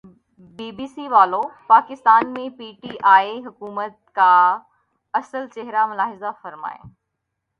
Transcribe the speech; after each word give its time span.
be 0.57 0.71
B 0.71 0.85
C 0.87 1.07
والو 1.07 1.41
پاکستان 1.67 2.33
میں 2.33 2.47
پی 2.49 2.71
ٹی 2.81 2.95
آئی 3.09 3.45
حکومت 3.45 3.93
کا 4.13 4.33
اصل 5.13 5.47
چہرا 5.47 5.85
ملاحظہ 5.85 6.31
فرمائیں 6.41 6.81